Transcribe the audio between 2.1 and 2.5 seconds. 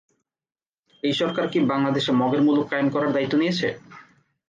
মগের